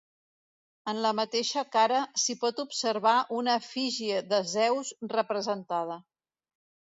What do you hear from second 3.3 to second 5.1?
una efígie de Zeus